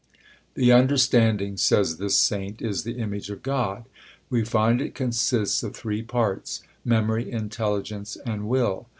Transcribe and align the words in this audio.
"The 0.55 0.71
understanding," 0.71 1.57
says 1.57 1.97
this 1.97 2.17
saint, 2.17 2.59
"is 2.59 2.81
the 2.81 2.97
image 2.97 3.29
of 3.29 3.43
God. 3.43 3.85
We 4.31 4.43
find 4.43 4.81
it 4.81 4.95
consists 4.95 5.61
of 5.61 5.75
three 5.75 6.01
parts: 6.01 6.63
memory, 6.83 7.31
intelligence, 7.31 8.17
and 8.25 8.47
will. 8.49 8.89